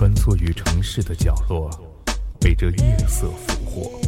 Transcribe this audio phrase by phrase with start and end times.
[0.00, 1.68] 穿梭于城市的角落，
[2.40, 4.00] 被这夜色俘获。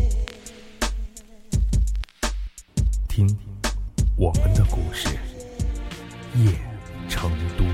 [3.07, 3.29] 听，
[4.17, 5.09] 我们的故事，
[6.35, 6.51] 夜
[7.11, 7.65] 成都。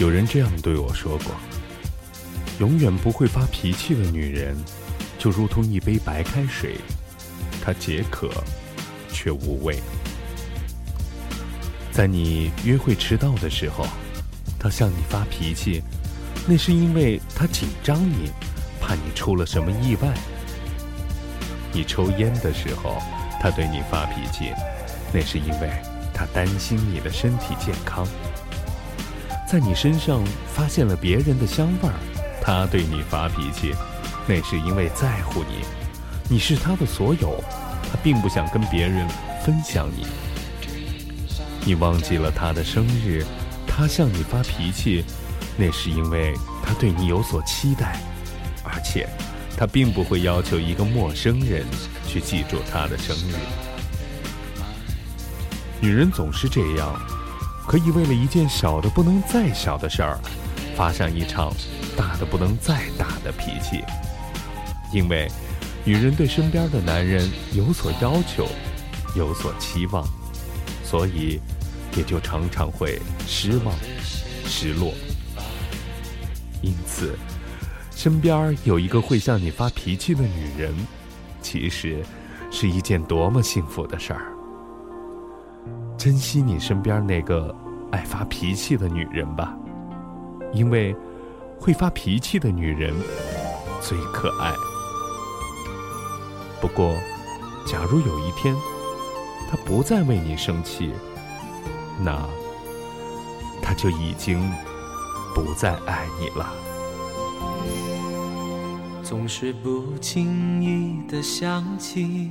[0.00, 1.34] 有人这样对我说过：
[2.58, 4.56] 永远不会发脾气的女人，
[5.18, 6.78] 就如同一杯白开水，
[7.62, 8.30] 它解渴，
[9.12, 9.78] 却无味。
[11.92, 13.86] 在你约会迟到的时候，
[14.58, 15.82] 他向你发脾气，
[16.46, 18.30] 那是因为他紧张你，
[18.80, 20.08] 怕你出了什么意外。
[21.70, 22.96] 你抽烟的时候，
[23.38, 24.52] 他对你发脾气，
[25.12, 25.70] 那是因为
[26.14, 28.08] 他担心你的身体健康。
[29.46, 31.94] 在你身上发现了别人的香味儿，
[32.40, 33.74] 他对你发脾气，
[34.26, 35.62] 那是因为在乎你，
[36.26, 37.44] 你是他的所有，
[37.82, 39.06] 他并不想跟别人
[39.44, 40.06] 分享你。
[41.64, 43.24] 你忘记了他的生日，
[43.66, 45.04] 他向你发脾气，
[45.56, 48.00] 那是因为他对你有所期待，
[48.64, 49.08] 而且
[49.56, 51.64] 他并不会要求一个陌生人
[52.06, 53.34] 去记住他的生日。
[55.80, 57.00] 女人总是这样，
[57.68, 60.18] 可以为了一件小的不能再小的事儿，
[60.76, 61.54] 发上一场
[61.96, 63.84] 大的不能再大的脾气，
[64.92, 65.30] 因为
[65.84, 68.48] 女人对身边的男人有所要求，
[69.14, 70.04] 有所期望。
[70.92, 71.40] 所以，
[71.96, 73.74] 也就常常会失望、
[74.44, 74.92] 失落。
[76.60, 77.16] 因此，
[77.92, 80.70] 身边有一个会向你发脾气的女人，
[81.40, 82.04] 其实
[82.50, 84.34] 是一件多么幸福的事儿。
[85.96, 87.56] 珍惜你身边那个
[87.90, 89.56] 爱发脾气的女人吧，
[90.52, 90.94] 因为
[91.58, 92.94] 会发脾气的女人
[93.80, 94.52] 最可爱。
[96.60, 96.94] 不过，
[97.66, 98.54] 假如有一天，
[99.72, 100.92] 不再为你生气，
[101.98, 102.28] 那
[103.62, 104.52] 他就已经
[105.34, 106.52] 不再爱你了。
[109.02, 112.30] 总是不经意的想起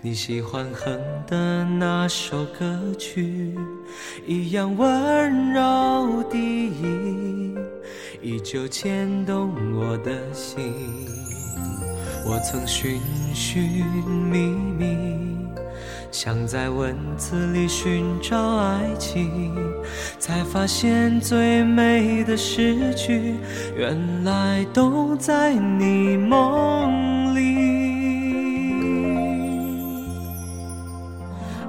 [0.00, 3.54] 你喜欢哼的那首歌曲，
[4.26, 7.54] 一样温柔的音，
[8.22, 10.72] 依旧牵动我的心。
[12.24, 12.98] 我曾寻
[13.34, 14.38] 寻觅
[14.78, 14.96] 觅。
[16.10, 19.54] 想在文字里寻找爱情，
[20.18, 23.36] 才发现最美的诗句，
[23.76, 27.38] 原来都在你梦里。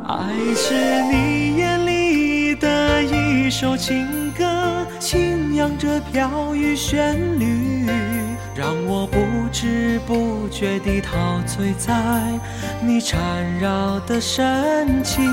[0.08, 0.74] 爱是
[1.12, 7.86] 你眼里的一首情歌，轻扬着飘逸旋律，
[8.60, 9.18] 让我不
[9.54, 11.94] 知不觉地陶醉在
[12.86, 13.18] 你缠
[13.58, 15.26] 绕的深情。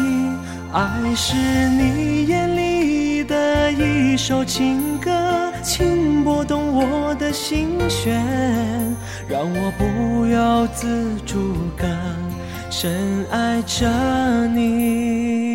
[0.72, 1.34] 爱是
[1.70, 8.15] 你眼里的一首情歌，轻拨动我的心弦，
[9.26, 10.86] 让我不由自
[11.26, 11.88] 主更
[12.70, 13.88] 深爱着
[14.54, 15.45] 你。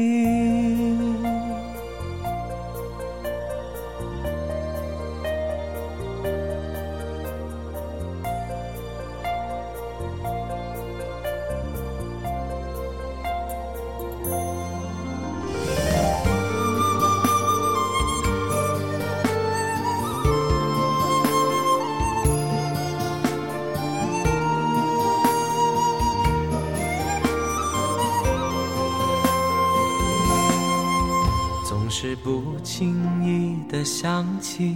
[32.03, 34.75] 是不经意的想起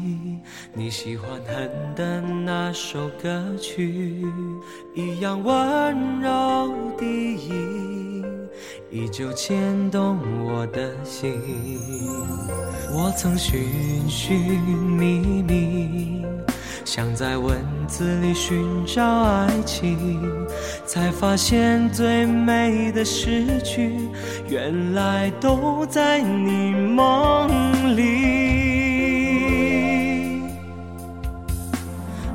[0.76, 4.24] 你喜欢哼的那首歌曲，
[4.94, 8.24] 一样温柔的音，
[8.92, 11.34] 依旧牵动我的心。
[12.94, 16.24] 我曾寻寻觅觅。
[16.84, 20.22] 想在文字里寻找爱情，
[20.86, 24.10] 才发现最美的诗句，
[24.50, 28.04] 原来都在你梦里。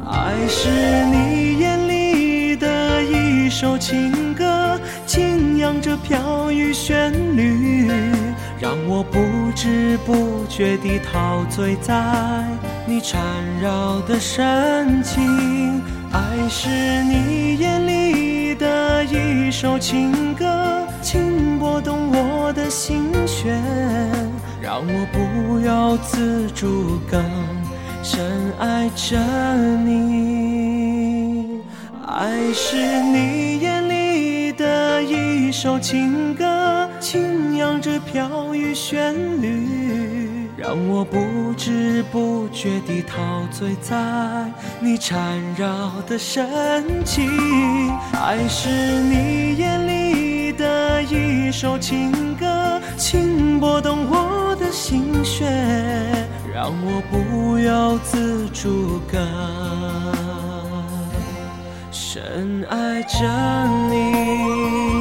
[0.09, 0.69] 爱是
[1.07, 7.89] 你眼里的一首情歌，轻扬着飘逸旋律，
[8.61, 9.19] 让我不
[9.55, 11.95] 知不觉地陶醉在
[12.91, 13.23] 你缠
[13.63, 15.81] 绕的深情。
[16.13, 16.69] 爱是
[17.05, 23.63] 你眼里的一首情歌，轻拨动我的心弦，
[24.61, 27.23] 让我不由自主更
[28.03, 29.17] 深爱着
[29.85, 31.61] 你。
[32.09, 43.17] 爱是你眼里的一首情歌，轻扬着飘逸旋律，让我不知不觉地陶
[43.51, 43.97] 醉在
[44.79, 47.31] 你缠绕的深情。
[48.13, 55.49] 爱是你眼里的一首情歌，轻拨动我的心弦，
[56.55, 59.19] 让我不由自主更
[61.91, 63.27] 深爱着
[63.89, 65.00] 你。